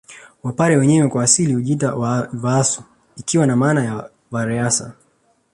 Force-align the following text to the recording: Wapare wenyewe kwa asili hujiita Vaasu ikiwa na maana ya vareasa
Wapare 0.43 0.77
wenyewe 0.77 1.07
kwa 1.09 1.23
asili 1.23 1.53
hujiita 1.53 1.91
Vaasu 2.33 2.83
ikiwa 3.17 3.47
na 3.47 3.55
maana 3.55 3.83
ya 3.85 4.09
vareasa 4.31 4.93